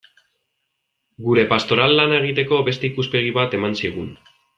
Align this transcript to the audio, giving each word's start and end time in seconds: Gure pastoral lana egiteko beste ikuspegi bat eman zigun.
Gure 1.25 1.43
pastoral 1.51 1.93
lana 1.99 2.17
egiteko 2.21 2.59
beste 2.71 2.91
ikuspegi 2.93 3.35
bat 3.37 3.55
eman 3.59 3.77
zigun. 3.83 4.09